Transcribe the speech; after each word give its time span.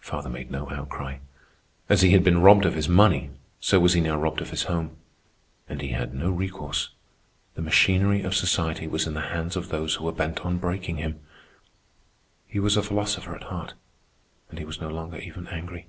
Father 0.00 0.30
made 0.30 0.50
no 0.50 0.70
outcry. 0.70 1.18
As 1.90 2.00
he 2.00 2.12
had 2.12 2.24
been 2.24 2.40
robbed 2.40 2.64
of 2.64 2.72
his 2.72 2.88
money, 2.88 3.28
so 3.60 3.78
was 3.78 3.92
he 3.92 4.00
now 4.00 4.16
robbed 4.16 4.40
of 4.40 4.48
his 4.48 4.62
home. 4.62 4.96
And 5.68 5.82
he 5.82 5.88
had 5.88 6.14
no 6.14 6.30
recourse. 6.30 6.88
The 7.54 7.60
machinery 7.60 8.22
of 8.22 8.34
society 8.34 8.86
was 8.86 9.06
in 9.06 9.12
the 9.12 9.20
hands 9.20 9.56
of 9.56 9.68
those 9.68 9.96
who 9.96 10.04
were 10.04 10.12
bent 10.12 10.40
on 10.40 10.56
breaking 10.56 10.96
him. 10.96 11.20
He 12.46 12.58
was 12.58 12.78
a 12.78 12.82
philosopher 12.82 13.36
at 13.36 13.42
heart, 13.42 13.74
and 14.48 14.58
he 14.58 14.64
was 14.64 14.80
no 14.80 14.88
longer 14.88 15.18
even 15.18 15.48
angry. 15.48 15.88